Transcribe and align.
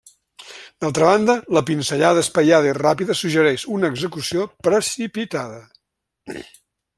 D'altra 0.83 1.09
banda, 1.09 1.35
la 1.57 1.61
pinzellada 1.67 2.23
espaiada 2.27 2.71
i 2.71 2.73
ràpida 2.77 3.17
suggereix 3.19 3.67
una 3.77 3.93
execució 3.93 4.47
precipitada. 4.69 5.63